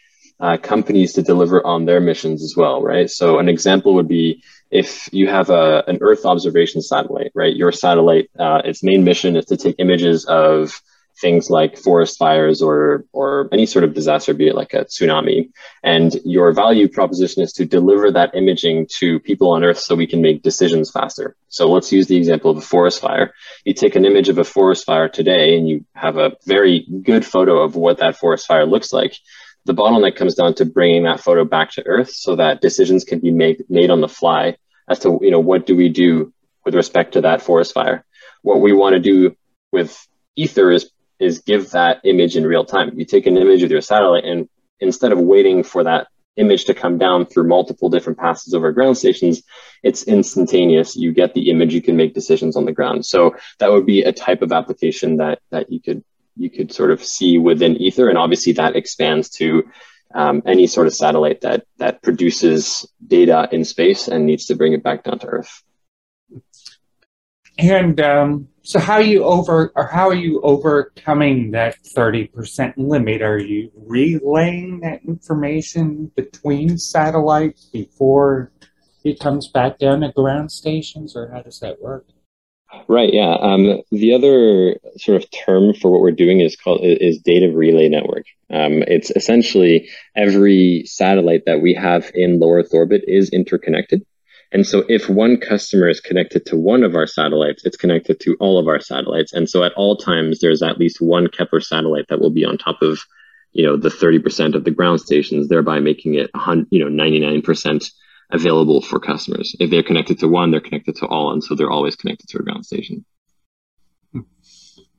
uh, 0.45 0.59
companies 0.59 1.15
to 1.15 1.23
deliver 1.23 1.67
on 1.67 1.87
their 1.87 2.01
missions 2.01 2.43
as 2.43 2.55
well, 2.55 2.83
right? 2.83 3.09
So, 3.11 3.39
an 3.39 3.49
example 3.49 3.95
would 3.95 4.09
be 4.09 4.43
if 4.71 5.09
you 5.11 5.27
have 5.27 5.49
a, 5.49 5.83
an 5.87 5.99
Earth 6.03 6.27
observation 6.27 6.83
satellite, 6.83 7.33
right? 7.35 7.57
Your 7.57 7.73
satellite, 7.73 8.29
uh, 8.39 8.61
its 8.63 8.83
main 8.83 9.05
mission 9.05 9.37
is 9.37 9.47
to 9.47 9.57
take 9.57 9.77
images 9.79 10.27
of 10.27 10.83
things 11.19 11.49
like 11.49 11.79
forest 11.79 12.19
fires 12.19 12.61
or 12.61 13.07
or 13.13 13.49
any 13.53 13.65
sort 13.65 13.85
of 13.85 13.95
disaster, 13.95 14.35
be 14.35 14.49
it 14.49 14.55
like 14.55 14.75
a 14.75 14.85
tsunami. 14.85 15.49
And 15.83 16.15
your 16.27 16.53
value 16.53 16.89
proposition 16.89 17.43
is 17.43 17.53
to 17.55 17.65
deliver 17.65 18.11
that 18.11 18.35
imaging 18.35 18.89
to 18.99 19.21
people 19.21 19.51
on 19.53 19.65
Earth 19.65 19.79
so 19.79 19.95
we 19.95 20.07
can 20.07 20.21
make 20.21 20.43
decisions 20.43 20.91
faster. 20.91 21.37
So 21.49 21.71
let's 21.71 21.91
use 21.91 22.07
the 22.07 22.19
example 22.19 22.51
of 22.51 22.59
a 22.59 22.69
forest 22.75 23.01
fire. 23.01 23.33
You 23.65 23.73
take 23.73 23.97
an 23.97 24.05
image 24.05 24.29
of 24.29 24.37
a 24.37 24.45
forest 24.45 24.85
fire 24.85 25.09
today 25.09 25.57
and 25.57 25.67
you 25.67 25.87
have 25.95 26.19
a 26.19 26.33
very 26.45 26.87
good 27.03 27.25
photo 27.25 27.63
of 27.63 27.77
what 27.77 27.99
that 27.99 28.19
forest 28.19 28.47
fire 28.47 28.67
looks 28.67 28.93
like 28.93 29.15
the 29.65 29.75
bottleneck 29.75 30.17
comes 30.17 30.35
down 30.35 30.55
to 30.55 30.65
bringing 30.65 31.05
that 31.05 31.21
photo 31.21 31.45
back 31.45 31.71
to 31.73 31.87
earth 31.87 32.11
so 32.11 32.37
that 32.37 32.61
decisions 32.61 33.05
can 33.05 33.21
be 33.21 33.31
made 33.31 33.65
made 33.69 33.91
on 33.91 34.01
the 34.01 34.09
fly 34.09 34.57
as 34.89 34.99
to 35.01 35.19
you 35.23 35.31
know 35.31 35.41
what 35.41 35.67
do 35.67 35.77
we 35.77 35.89
do 35.89 36.33
with 36.65 36.75
respect 36.75 37.13
to 37.13 37.23
that 37.23 37.43
forest 37.43 37.75
fire. 37.75 38.05
What 38.43 38.61
we 38.61 38.73
want 38.73 38.95
to 38.95 39.01
do 39.01 39.37
with 39.73 40.07
ether 40.37 40.71
is 40.71 40.91
is 41.21 41.41
give 41.41 41.71
that 41.71 42.01
image 42.05 42.37
in 42.37 42.47
real 42.47 42.65
time. 42.65 42.99
You 42.99 43.05
take 43.05 43.27
an 43.27 43.37
image 43.37 43.63
with 43.63 43.71
your 43.71 43.81
satellite 43.81 44.25
and 44.25 44.49
instead 44.81 45.13
of 45.13 45.19
waiting 45.19 45.63
for 45.63 45.85
that 45.85 46.09
image 46.37 46.65
to 46.65 46.75
come 46.75 46.99
down 46.99 47.27
through 47.27 47.47
multiple 47.47 47.89
different 47.89 48.19
passes 48.19 48.55
over 48.55 48.73
ground 48.73 48.99
stations 48.99 49.43
it's 49.85 50.03
instantaneous. 50.05 50.97
You 50.97 51.13
get 51.13 51.35
the 51.35 51.51
image 51.51 51.75
you 51.75 51.83
can 51.83 51.97
make 51.97 52.15
decisions 52.15 52.57
on 52.57 52.65
the 52.65 52.73
ground. 52.73 53.05
So 53.05 53.37
that 53.59 53.71
would 53.71 53.85
be 53.85 54.03
a 54.03 54.13
type 54.13 54.41
of 54.41 54.51
application 54.51 55.19
that 55.19 55.41
that 55.51 55.71
you 55.71 55.81
could 55.81 56.03
you 56.37 56.51
could 56.51 56.73
sort 56.73 56.91
of 56.91 57.05
see 57.05 57.39
within 57.39 57.77
Ether, 57.77 58.09
and 58.09 58.19
obviously 58.19 58.53
that 58.55 58.77
expands 58.77 59.29
to 59.31 59.65
um, 60.15 60.43
any 60.47 60.67
sort 60.67 60.87
of 60.87 60.95
satellite 60.95 61.41
that 61.43 61.67
that 61.79 62.03
produces 62.03 62.87
data 63.07 63.49
in 63.53 63.65
space 63.65 64.09
and 64.09 64.27
needs 64.27 64.47
to 64.47 64.55
bring 64.55 64.73
it 64.73 64.83
back 64.83 65.05
down 65.05 65.19
to 65.21 65.27
Earth. 65.27 65.63
And 67.59 68.01
um, 68.01 68.49
so, 68.63 68.81
how 68.81 68.99
you 68.99 69.25
over 69.25 69.73
or 69.77 69.87
how 69.87 70.09
are 70.09 70.15
you 70.15 70.41
overcoming 70.41 71.53
that 71.53 71.77
thirty 71.85 72.27
percent 72.27 72.77
limit? 72.79 73.23
Are 73.23 73.39
you 73.39 73.71
relaying 73.77 74.81
that 74.81 75.05
information 75.05 76.11
between 76.17 76.79
satellites 76.79 77.67
before 77.67 78.51
it 79.05 79.21
comes 79.21 79.49
back 79.49 79.79
down 79.79 80.01
to 80.01 80.11
ground 80.13 80.51
stations, 80.51 81.15
or 81.15 81.31
how 81.31 81.43
does 81.43 81.61
that 81.61 81.81
work? 81.81 82.07
Right. 82.89 83.13
Yeah. 83.13 83.35
Um, 83.35 83.83
the 83.91 84.15
other 84.15 84.79
sort 84.99 85.23
of 85.23 85.31
term 85.31 85.75
for 85.75 85.91
what 85.91 86.01
we're 86.01 86.11
doing 86.11 86.41
is 86.41 86.57
called 86.57 86.81
is 86.83 87.19
data 87.19 87.51
relay 87.53 87.89
network. 87.89 88.27
Um, 88.51 88.83
it's 88.87 89.11
essentially 89.11 89.89
every 90.17 90.85
satellite 90.87 91.45
that 91.47 91.61
we 91.61 91.75
have 91.75 92.11
in 92.15 92.39
low 92.39 92.53
Earth 92.53 92.71
orbit 92.73 93.03
is 93.07 93.31
interconnected. 93.31 94.05
And 94.53 94.65
so 94.65 94.85
if 94.89 95.09
one 95.09 95.39
customer 95.39 95.89
is 95.89 96.01
connected 96.01 96.47
to 96.47 96.57
one 96.57 96.85
of 96.85 96.95
our 96.95 97.09
satellites, 97.09 97.65
it's 97.65 97.77
connected 97.77 98.21
to 98.21 98.37
all 98.39 98.59
of 98.59 98.69
our 98.69 98.79
satellites. 98.79 99.33
And 99.33 99.51
so 99.51 99.65
at 99.65 99.73
all 99.73 99.97
times, 99.97 100.39
there's 100.39 100.63
at 100.63 100.79
least 100.79 101.01
one 101.01 101.27
Kepler 101.27 101.61
satellite 101.61 102.07
that 102.09 102.21
will 102.21 102.31
be 102.31 102.45
on 102.45 102.57
top 102.57 102.81
of, 102.81 103.01
you 103.51 103.67
know, 103.67 103.77
the 103.77 103.89
30% 103.89 104.55
of 104.55 104.63
the 104.63 104.71
ground 104.71 105.01
stations, 105.01 105.49
thereby 105.49 105.81
making 105.81 106.15
it, 106.15 106.31
you 106.71 106.79
know, 106.79 107.05
99% 107.05 107.91
available 108.35 108.83
for 108.83 108.99
customers. 108.99 109.55
If 109.61 109.71
they're 109.71 109.83
connected 109.83 110.19
to 110.19 110.29
one, 110.29 110.51
they're 110.51 110.61
connected 110.61 110.97
to 110.97 111.07
all, 111.07 111.33
and 111.33 111.43
so 111.43 111.55
they're 111.55 111.71
always 111.71 111.97
connected 111.97 112.29
to 112.29 112.39
a 112.39 112.43
ground 112.43 112.67
station. 112.67 113.05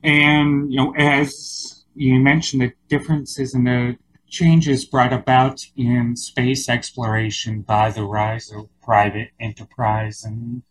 And 0.02 0.72
you 0.72 0.78
know, 0.78 0.94
as 0.96 1.84
you 1.94 2.18
mentioned, 2.20 2.62
the 2.62 2.72
differences 2.88 3.54
and 3.54 3.66
the 3.66 3.96
changes 4.28 4.84
brought 4.84 5.12
about 5.12 5.60
in 5.76 6.16
space 6.16 6.68
exploration 6.68 7.62
by 7.62 7.90
the 7.90 8.04
rise 8.04 8.50
of 8.50 8.68
private 8.82 9.30
enterprise 9.40 10.24
and 10.24 10.62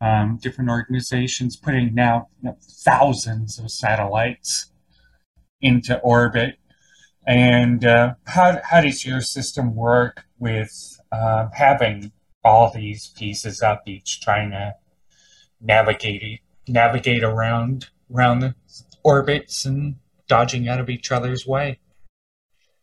um, 0.00 0.38
different 0.40 0.70
organizations 0.70 1.56
putting 1.56 1.94
now 1.94 2.28
you 2.42 2.48
know, 2.48 2.56
thousands 2.62 3.58
of 3.58 3.70
satellites 3.70 4.72
into 5.60 5.98
orbit. 6.00 6.56
And 7.26 7.84
uh, 7.84 8.14
how, 8.26 8.60
how 8.64 8.80
does 8.80 9.04
your 9.04 9.20
system 9.20 9.74
work 9.74 10.24
with 10.38 10.89
uh, 11.12 11.48
having 11.52 12.12
all 12.44 12.72
these 12.72 13.08
pieces 13.08 13.62
up 13.62 13.82
each 13.86 14.20
trying 14.20 14.50
to 14.50 14.74
navigate 15.60 16.40
navigate 16.68 17.22
around 17.22 17.88
around 18.14 18.40
the 18.40 18.54
orbits 19.02 19.64
and 19.64 19.96
dodging 20.28 20.68
out 20.68 20.80
of 20.80 20.88
each 20.88 21.10
other's 21.10 21.46
way. 21.46 21.78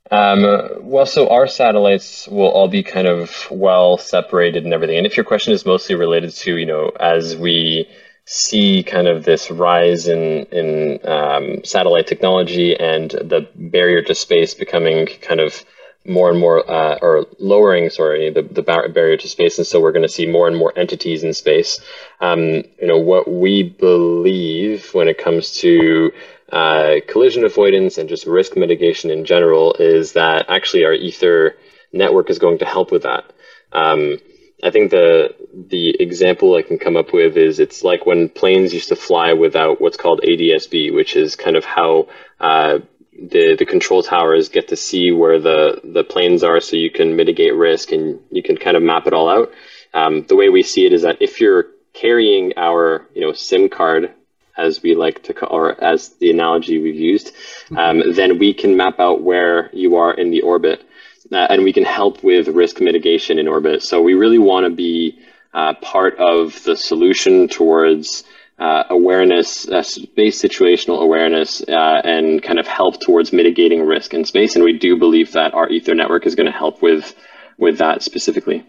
Um, 0.10 0.44
well, 0.80 1.06
so 1.06 1.30
our 1.30 1.48
satellites 1.48 2.28
will 2.28 2.48
all 2.48 2.70
be 2.70 2.84
kind 2.84 3.08
of 3.08 3.48
well 3.52 3.98
separated 3.98 4.64
and 4.64 4.74
everything. 4.74 4.98
And 4.98 5.06
if 5.06 5.18
your 5.18 5.26
question 5.26 5.54
is 5.54 5.66
mostly 5.66 5.96
related 5.96 6.32
to, 6.32 6.56
you 6.56 6.66
know, 6.66 6.92
as 7.00 7.36
we 7.36 7.90
see 8.26 8.84
kind 8.84 9.08
of 9.08 9.24
this 9.24 9.50
rise 9.50 10.08
in 10.08 10.44
in 10.52 11.00
um, 11.08 11.64
satellite 11.64 12.08
technology 12.08 12.78
and 12.78 13.12
the 13.12 13.48
barrier 13.56 14.02
to 14.02 14.14
space 14.14 14.54
becoming 14.54 15.08
kind 15.22 15.40
of 15.40 15.64
more 16.08 16.30
and 16.30 16.40
more, 16.40 16.70
uh, 16.70 16.98
or 17.02 17.26
lowering, 17.40 17.90
sorry, 17.90 18.30
the, 18.30 18.42
the 18.42 18.62
barrier 18.62 19.18
to 19.18 19.28
space. 19.28 19.58
And 19.58 19.68
so 19.68 19.82
we're 19.82 19.92
going 19.92 20.08
to 20.08 20.10
see 20.10 20.26
more 20.26 20.48
and 20.48 20.56
more 20.56 20.74
entities 20.78 21.24
in 21.24 21.34
space. 21.34 21.80
Um, 22.22 22.40
you 22.80 22.88
know, 22.88 22.98
what 22.98 23.30
we 23.32 23.64
believe 23.64 24.94
when 24.94 25.08
it 25.08 25.18
comes 25.18 25.52
to 25.58 26.12
uh, 26.52 26.96
collision 27.08 27.44
avoidance 27.44 27.98
and 27.98 28.08
just 28.08 28.26
risk 28.26 28.56
mitigation 28.56 29.12
in 29.12 29.26
general 29.26 29.74
is 29.80 30.14
that 30.14 30.46
actually 30.50 30.86
our 30.86 30.94
Ether 30.94 31.58
network 31.92 32.30
is 32.30 32.40
going 32.40 32.60
to 32.60 32.66
help 32.66 32.92
with 32.92 33.04
that. 33.04 33.26
Um, 33.74 34.18
I 34.64 34.72
think 34.72 34.90
the 34.90 35.36
the 35.54 36.02
example 36.02 36.56
I 36.56 36.64
can 36.64 36.80
come 36.80 36.98
up 36.98 37.14
with 37.14 37.38
is 37.38 37.60
it's 37.60 37.84
like 37.84 38.06
when 38.06 38.30
planes 38.30 38.74
used 38.74 38.90
to 38.90 38.96
fly 38.96 39.34
without 39.34 39.80
what's 39.80 39.98
called 39.98 40.22
ADSB, 40.22 40.94
which 40.94 41.16
is 41.16 41.36
kind 41.36 41.56
of 41.56 41.64
how 41.64 42.08
uh, 42.40 42.80
the 43.18 43.56
the 43.58 43.66
control 43.66 44.04
towers 44.04 44.50
get 44.50 44.68
to 44.70 44.76
see 44.76 45.12
where 45.12 45.40
the 45.40 45.82
the 45.84 46.04
planes 46.04 46.44
are, 46.44 46.60
so 46.60 46.76
you 46.76 46.92
can 46.92 47.16
mitigate 47.16 47.56
risk 47.56 47.92
and 47.92 48.20
you 48.32 48.44
can 48.44 48.58
kind 48.58 48.78
of 48.78 48.84
map 48.84 49.08
it 49.08 49.14
all 49.14 49.30
out. 49.30 49.52
Um, 49.94 50.26
the 50.28 50.36
way 50.36 50.50
we 50.50 50.64
see 50.64 50.86
it 50.86 50.94
is 50.94 51.02
that 51.02 51.22
if 51.22 51.42
you're 51.42 51.68
carrying 51.94 52.54
our 52.58 53.08
you 53.14 53.22
know 53.22 53.34
SIM 53.34 53.70
card 53.70 54.14
as 54.58 54.82
we 54.82 54.96
like 54.96 55.24
to 55.24 55.34
call, 55.34 55.50
or 55.50 55.84
as 55.84 56.10
the 56.20 56.32
analogy 56.32 56.80
we've 56.80 56.96
used, 56.96 57.34
mm-hmm. 57.70 57.78
um, 57.78 58.14
then 58.14 58.40
we 58.40 58.54
can 58.54 58.76
map 58.76 59.00
out 59.00 59.22
where 59.22 59.70
you 59.74 59.98
are 59.98 60.14
in 60.14 60.32
the 60.32 60.42
orbit, 60.42 60.84
uh, 61.32 61.48
and 61.50 61.64
we 61.64 61.74
can 61.74 61.86
help 61.86 62.24
with 62.24 62.48
risk 62.48 62.82
mitigation 62.82 63.40
in 63.40 63.48
orbit. 63.48 63.84
So 63.84 64.02
we 64.02 64.14
really 64.14 64.40
want 64.40 64.66
to 64.66 64.76
be 64.76 65.20
uh, 65.54 65.74
part 65.76 66.18
of 66.18 66.64
the 66.64 66.76
solution 66.76 67.48
towards 67.48 68.24
uh, 68.60 68.84
awareness, 68.90 69.68
uh, 69.68 69.84
space 69.84 70.42
situational 70.42 71.02
awareness, 71.02 71.62
uh, 71.62 72.02
and 72.04 72.42
kind 72.42 72.60
of 72.60 72.68
help 72.68 73.00
towards 73.00 73.32
mitigating 73.32 73.82
risk 73.86 74.14
in 74.14 74.26
space. 74.26 74.56
And 74.56 74.64
we 74.64 74.78
do 74.78 74.98
believe 74.98 75.34
that 75.34 75.54
our 75.54 75.70
Ether 75.70 75.94
network 75.94 76.26
is 76.26 76.36
going 76.36 76.52
to 76.52 76.58
help 76.58 76.82
with 76.82 77.16
with 77.58 77.78
that 77.80 78.02
specifically. 78.02 78.66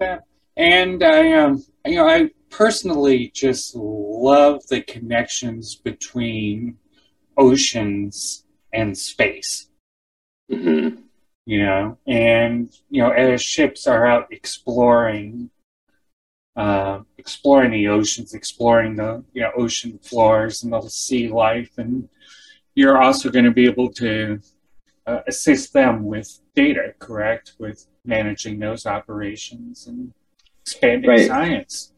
Yeah. 0.00 0.18
And 0.56 1.02
I, 1.02 1.32
um, 1.32 1.64
you 1.86 1.96
know, 1.96 2.08
I 2.08 2.30
personally 2.50 3.30
just 3.34 3.74
love 3.74 4.66
the 4.68 4.82
connections 4.82 5.76
between 5.76 6.76
oceans 7.36 8.44
and 8.72 8.96
space. 8.96 9.68
Mm-hmm. 10.50 11.02
You 11.44 11.64
know, 11.64 11.98
and 12.06 12.72
you 12.88 13.02
know, 13.02 13.10
as 13.10 13.42
ships 13.42 13.86
are 13.86 14.06
out 14.06 14.28
exploring, 14.32 15.50
uh, 16.56 17.00
exploring 17.18 17.70
the 17.70 17.88
oceans, 17.88 18.34
exploring 18.34 18.96
the 18.96 19.24
you 19.32 19.42
know 19.42 19.50
ocean 19.56 19.98
floors 20.02 20.62
and 20.62 20.72
the 20.72 20.80
sea 20.88 21.28
life, 21.28 21.70
and 21.78 22.08
you're 22.74 23.00
also 23.00 23.30
going 23.30 23.44
to 23.44 23.50
be 23.50 23.66
able 23.66 23.90
to 23.92 24.40
uh, 25.06 25.20
assist 25.26 25.72
them 25.72 26.04
with 26.04 26.40
data, 26.54 26.94
correct, 26.98 27.52
with 27.58 27.86
managing 28.04 28.58
those 28.58 28.86
operations 28.86 29.86
and 29.86 30.12
expanding 30.62 31.10
right. 31.10 31.26
science. 31.26 31.92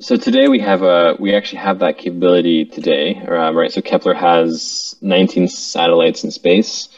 So 0.00 0.16
today 0.16 0.48
we 0.48 0.58
have 0.58 0.82
a 0.82 1.16
we 1.20 1.34
actually 1.34 1.60
have 1.60 1.78
that 1.78 1.98
capability 1.98 2.64
today, 2.64 3.16
um, 3.16 3.56
right? 3.56 3.70
So 3.70 3.80
Kepler 3.80 4.14
has 4.14 4.96
19 5.00 5.46
satellites 5.48 6.24
in 6.24 6.30
space. 6.30 6.88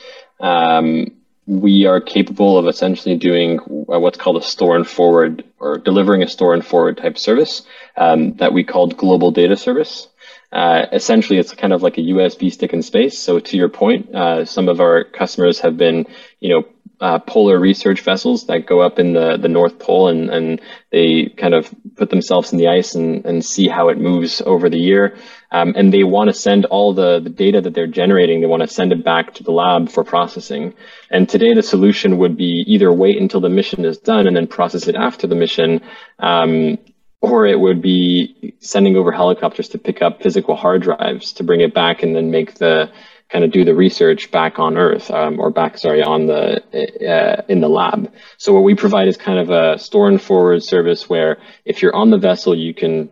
Um, 0.41 1.17
we 1.47 1.87
are 1.87 2.01
capable 2.01 2.59
of 2.59 2.67
essentially 2.67 3.17
doing 3.17 3.59
what's 3.59 4.19
called 4.19 4.37
a 4.37 4.43
store 4.43 4.77
and 4.77 4.87
forward 4.87 5.45
or 5.61 5.79
delivering 5.79 6.23
a 6.23 6.29
store 6.29 6.55
and 6.55 6.67
forward 6.67 6.99
type 6.99 7.17
service 7.17 7.63
um, 7.97 8.35
that 8.35 8.53
we 8.53 8.65
called 8.65 8.97
global 8.97 9.31
data 9.31 9.57
service. 9.57 10.09
Uh, 10.53 10.87
essentially, 10.93 11.39
it's 11.39 11.55
kind 11.55 11.73
of 11.73 11.83
like 11.83 11.99
a 11.99 12.03
USB 12.03 12.53
stick 12.53 12.73
in 12.73 12.83
space. 12.83 13.19
So 13.19 13.39
to 13.39 13.57
your 13.57 13.69
point, 13.69 14.15
uh, 14.15 14.45
some 14.45 14.69
of 14.69 14.81
our 14.81 15.05
customers 15.05 15.61
have 15.61 15.77
been, 15.77 16.07
you 16.41 16.49
know, 16.49 16.65
uh, 17.01 17.19
polar 17.19 17.59
research 17.59 18.01
vessels 18.01 18.47
that 18.47 18.67
go 18.67 18.81
up 18.81 18.99
in 18.99 19.13
the, 19.13 19.37
the 19.37 19.49
North 19.49 19.79
Pole 19.79 20.09
and, 20.09 20.31
and 20.31 20.61
they 20.91 21.33
kind 21.37 21.55
of 21.55 21.73
put 21.97 22.11
themselves 22.11 22.53
in 22.53 22.59
the 22.59 22.69
ice 22.69 22.95
and, 22.95 23.25
and 23.27 23.45
see 23.45 23.69
how 23.69 23.89
it 23.89 23.99
moves 23.99 24.41
over 24.45 24.71
the 24.71 24.79
year. 24.79 25.17
Um, 25.53 25.75
and 25.77 25.93
they 25.93 26.05
want 26.05 26.29
to 26.29 26.35
send 26.35 26.65
all 26.67 26.95
the, 26.95 27.21
the 27.21 27.31
data 27.31 27.61
that 27.61 27.75
they're 27.75 27.87
generating, 27.87 28.41
they 28.41 28.47
want 28.47 28.63
to 28.63 28.69
send 28.69 28.93
it 28.93 29.05
back 29.05 29.35
to 29.35 29.43
the 29.45 29.53
lab 29.53 29.91
for 29.91 30.05
processing. 30.05 30.75
And 31.11 31.29
today 31.29 31.55
the 31.55 31.63
solution 31.63 32.19
would 32.19 32.37
be 32.37 32.65
either 32.67 32.93
wait 32.93 33.21
until 33.21 33.41
the 33.41 33.49
mission 33.49 33.85
is 33.85 33.99
done 33.99 34.27
and 34.27 34.35
then 34.35 34.47
process 34.47 34.89
it 34.89 34.97
after 34.97 35.27
the 35.27 35.37
mission, 35.37 35.83
um, 36.19 36.79
or 37.21 37.47
it 37.47 37.59
would 37.59 37.83
be 37.83 38.55
sending 38.61 38.97
over 38.97 39.13
helicopters 39.13 39.69
to 39.69 39.79
pick 39.79 40.03
up 40.03 40.23
physical 40.23 40.57
hard 40.57 40.83
drives 40.83 41.33
to 41.35 41.45
bring 41.45 41.61
it 41.61 41.75
back 41.75 42.03
and 42.03 42.15
then 42.17 42.31
make 42.31 42.55
the 42.55 42.91
kind 43.29 43.45
of 43.45 43.51
do 43.51 43.65
the 43.65 43.75
research 43.75 44.31
back 44.31 44.59
on 44.59 44.77
Earth 44.77 45.11
um, 45.11 45.41
or 45.41 45.51
back, 45.51 45.79
sorry, 45.79 46.03
on 46.03 46.27
the 46.27 46.63
uh, 47.09 47.43
in 47.49 47.61
the 47.61 47.69
lab. 47.69 48.13
So 48.39 48.53
what 48.53 48.63
we 48.63 48.75
provide 48.75 49.09
is 49.09 49.17
kind 49.17 49.39
of 49.39 49.51
a 49.51 49.79
store 49.79 50.09
and 50.09 50.21
forward 50.21 50.63
service 50.63 51.09
where 51.09 51.39
if 51.65 51.83
you're 51.83 51.95
on 51.95 52.11
the 52.11 52.19
vessel, 52.19 52.55
you 52.55 52.73
can 52.75 53.11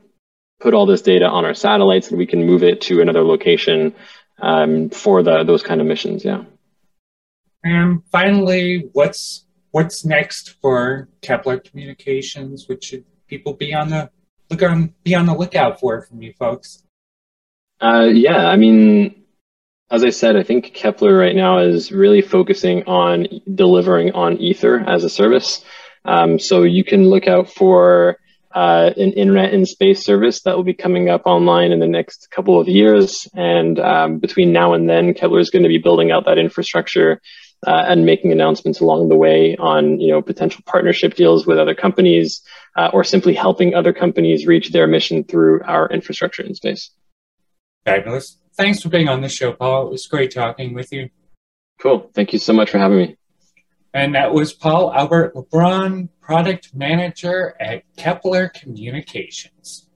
put 0.61 0.75
all 0.75 0.87
this 0.87 1.03
data 1.03 1.27
on 1.27 1.45
our 1.45 1.55
satellites 1.55 2.09
and 2.09 2.19
we 2.19 2.27
can 2.27 2.47
move 2.47 2.63
it 2.63 2.81
to 2.83 3.01
another 3.01 3.25
location 3.25 3.95
um, 4.41 4.91
for 4.91 5.23
the 5.23 5.45
those 5.45 5.63
kind 5.63 5.81
of 5.81 5.87
missions. 5.87 6.25
Yeah. 6.25 6.45
And 7.65 8.03
finally, 8.13 8.91
what's 8.93 9.47
what's 9.71 10.05
next 10.05 10.57
for 10.61 11.09
Kepler 11.23 11.59
Communications? 11.59 12.69
What 12.69 12.85
should 12.85 13.05
people 13.27 13.55
be 13.55 13.75
on 13.75 13.91
the 13.91 14.11
look 14.51 14.63
on 14.63 14.95
be 15.03 15.15
on 15.15 15.27
the 15.27 15.35
lookout 15.35 15.81
for 15.81 16.03
from 16.03 16.23
you 16.23 16.33
folks? 16.39 16.85
Uh, 17.81 18.09
yeah, 18.13 18.47
I 18.47 18.57
mean, 18.57 19.24
as 19.91 20.03
I 20.03 20.11
said, 20.11 20.37
I 20.37 20.43
think 20.43 20.73
Kepler 20.73 21.17
right 21.17 21.37
now 21.37 21.59
is 21.59 21.93
really 21.93 22.23
focusing 22.23 22.85
on 22.85 23.27
delivering 23.53 24.13
on 24.13 24.39
Ether 24.39 24.81
as 24.81 25.05
a 25.05 25.11
service. 25.11 25.65
Um, 26.05 26.39
so 26.39 26.63
you 26.63 26.85
can 26.85 27.09
look 27.09 27.29
out 27.29 27.51
for 27.51 28.19
uh, 28.55 28.91
an 28.97 29.13
internet 29.13 29.53
in 29.53 29.67
space 29.67 30.05
service 30.05 30.43
that 30.43 30.57
will 30.57 30.65
be 30.65 30.75
coming 30.75 31.09
up 31.09 31.23
online 31.27 31.73
in 31.73 31.81
the 31.81 31.89
next 31.89 32.31
couple 32.31 32.59
of 32.59 32.69
years. 32.69 33.29
And 33.35 33.79
um, 33.79 34.19
between 34.19 34.53
now 34.53 34.75
and 34.75 34.89
then, 34.89 35.13
Kepler 35.13 35.41
is 35.41 35.51
going 35.51 35.65
to 35.65 35.69
be 35.69 35.79
building 35.79 36.11
out 36.11 36.27
that 36.27 36.39
infrastructure 36.39 37.21
uh, 37.67 37.85
and 37.87 38.07
making 38.07 38.33
announcements 38.33 38.81
along 38.81 39.09
the 39.09 39.17
way 39.17 39.57
on 39.57 39.99
you 39.99 40.13
know 40.13 40.21
potential 40.23 40.63
partnership 40.67 41.15
deals 41.15 41.47
with 41.47 41.59
other 41.59 41.75
companies 41.75 42.43
uh, 42.77 42.91
or 42.93 43.05
simply 43.05 43.35
helping 43.35 43.75
other 43.75 43.93
companies 43.93 44.47
reach 44.47 44.71
their 44.71 44.87
mission 44.87 45.25
through 45.25 45.63
our 45.63 45.89
infrastructure 45.89 46.43
in 46.43 46.55
space. 46.55 46.91
Fabulous 47.85 48.37
thanks 48.57 48.83
for 48.83 48.89
being 48.89 49.09
on 49.09 49.21
the 49.21 49.29
show, 49.29 49.53
Paul. 49.53 49.87
It 49.87 49.91
was 49.91 50.07
great 50.07 50.33
talking 50.33 50.75
with 50.75 50.93
you. 50.93 51.11
Cool. 51.81 52.11
Thank 52.15 52.33
you 52.33 52.39
so 52.39 52.53
much 52.53 52.71
for 52.71 52.79
having 52.79 52.99
me. 52.99 53.17
And 53.93 54.15
that 54.15 54.33
was 54.33 54.53
Paul 54.53 54.93
Albert 54.93 55.35
Lebrun, 55.35 56.09
Product 56.21 56.75
Manager 56.75 57.55
at 57.61 57.85
Kepler 57.97 58.49
Communications. 58.49 59.89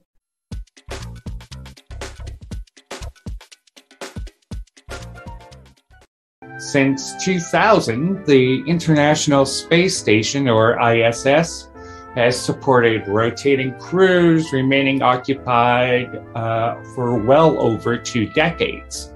Since 6.58 7.24
2000, 7.24 8.26
the 8.26 8.62
International 8.66 9.46
Space 9.46 9.96
Station, 9.96 10.48
or 10.48 10.78
ISS, 10.80 11.67
has 12.18 12.36
supported 12.36 13.06
rotating 13.06 13.72
crews 13.78 14.52
remaining 14.52 15.02
occupied 15.02 16.16
uh, 16.34 16.74
for 16.92 17.16
well 17.16 17.56
over 17.60 17.96
two 17.96 18.28
decades. 18.30 19.14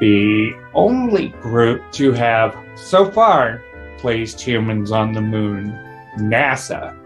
The 0.00 0.52
only 0.72 1.28
group 1.42 1.82
to 1.92 2.12
have 2.12 2.56
so 2.74 3.10
far 3.10 3.62
placed 3.98 4.40
humans 4.40 4.92
on 4.92 5.12
the 5.12 5.20
moon, 5.20 5.78
NASA, 6.16 6.96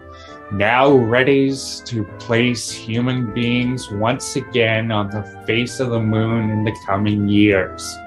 now 0.53 0.89
readies 0.89 1.83
to 1.87 2.05
place 2.17 2.71
human 2.71 3.33
beings 3.33 3.91
once 3.91 4.37
again 4.37 4.93
on 4.93 5.09
the 5.09 5.23
face 5.45 5.81
of 5.81 5.89
the 5.89 5.99
moon 5.99 6.51
in 6.51 6.63
the 6.63 6.77
coming 6.85 7.27
years. 7.27 7.97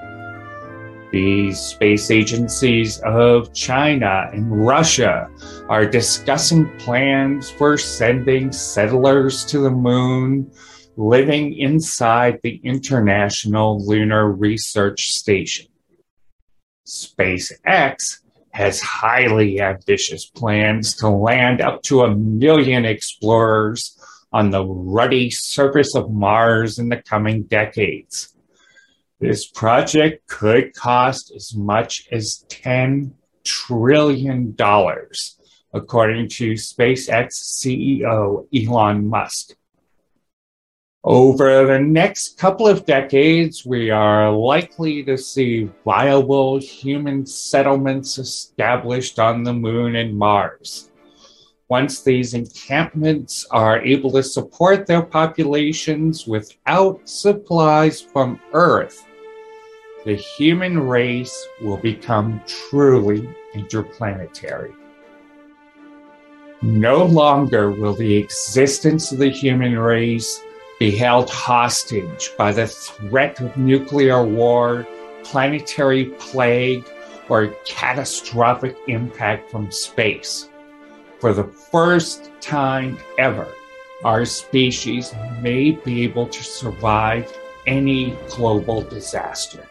The 1.15 1.53
space 1.53 2.11
agencies 2.11 2.99
of 3.05 3.53
China 3.53 4.29
and 4.33 4.51
Russia 4.67 5.29
are 5.69 5.85
discussing 5.85 6.69
plans 6.77 7.49
for 7.49 7.77
sending 7.77 8.51
settlers 8.51 9.45
to 9.45 9.59
the 9.59 9.71
moon 9.71 10.51
living 10.97 11.57
inside 11.57 12.41
the 12.43 12.59
International 12.65 13.81
Lunar 13.87 14.29
Research 14.29 15.11
Station. 15.11 15.67
SpaceX 16.85 18.17
has 18.51 18.81
highly 18.81 19.61
ambitious 19.61 20.25
plans 20.25 20.97
to 20.97 21.07
land 21.07 21.61
up 21.61 21.81
to 21.83 22.01
a 22.01 22.13
million 22.13 22.83
explorers 22.83 23.97
on 24.33 24.49
the 24.49 24.65
ruddy 24.65 25.31
surface 25.31 25.95
of 25.95 26.11
Mars 26.11 26.77
in 26.77 26.89
the 26.89 27.01
coming 27.01 27.43
decades. 27.43 28.34
This 29.27 29.47
project 29.47 30.27
could 30.27 30.75
cost 30.75 31.31
as 31.35 31.55
much 31.55 32.07
as 32.11 32.45
$10 32.47 33.09
trillion, 33.43 34.55
according 35.73 36.29
to 36.29 36.51
SpaceX 36.51 37.29
CEO 37.33 38.45
Elon 38.53 39.07
Musk. 39.07 39.55
Over 41.03 41.65
the 41.65 41.79
next 41.79 42.37
couple 42.37 42.67
of 42.67 42.85
decades, 42.85 43.65
we 43.65 43.89
are 43.89 44.31
likely 44.31 45.01
to 45.05 45.17
see 45.17 45.71
viable 45.83 46.59
human 46.59 47.25
settlements 47.25 48.19
established 48.19 49.17
on 49.17 49.41
the 49.41 49.53
moon 49.53 49.95
and 49.95 50.15
Mars. 50.15 50.91
Once 51.67 52.03
these 52.03 52.35
encampments 52.35 53.47
are 53.49 53.81
able 53.83 54.11
to 54.11 54.21
support 54.21 54.85
their 54.85 55.01
populations 55.01 56.27
without 56.27 57.09
supplies 57.09 57.99
from 57.99 58.39
Earth, 58.53 59.03
the 60.05 60.15
human 60.15 60.79
race 60.79 61.47
will 61.59 61.77
become 61.77 62.39
truly 62.45 63.27
interplanetary. 63.55 64.71
No 66.61 67.03
longer 67.03 67.71
will 67.71 67.95
the 67.95 68.15
existence 68.15 69.11
of 69.11 69.17
the 69.17 69.29
human 69.29 69.77
race 69.77 70.41
be 70.79 70.91
held 70.91 71.29
hostage 71.31 72.31
by 72.37 72.51
the 72.51 72.67
threat 72.67 73.41
of 73.41 73.57
nuclear 73.57 74.23
war, 74.23 74.87
planetary 75.23 76.05
plague, 76.19 76.85
or 77.27 77.47
catastrophic 77.65 78.77
impact 78.87 79.49
from 79.49 79.71
space. 79.71 80.49
For 81.19 81.33
the 81.33 81.45
first 81.45 82.29
time 82.41 82.99
ever, 83.17 83.47
our 84.03 84.25
species 84.25 85.15
may 85.41 85.71
be 85.71 86.03
able 86.03 86.27
to 86.27 86.43
survive 86.43 87.31
any 87.65 88.15
global 88.29 88.83
disaster. 88.83 89.67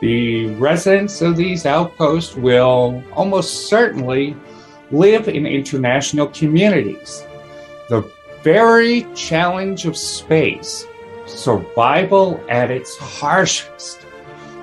The 0.00 0.54
residents 0.54 1.22
of 1.22 1.36
these 1.36 1.66
outposts 1.66 2.36
will 2.36 3.02
almost 3.12 3.68
certainly 3.68 4.36
live 4.90 5.28
in 5.28 5.44
international 5.44 6.28
communities. 6.28 7.24
The 7.88 8.08
very 8.42 9.06
challenge 9.14 9.86
of 9.86 9.96
space, 9.96 10.86
survival 11.26 12.40
at 12.48 12.70
its 12.70 12.96
harshest, 12.96 14.06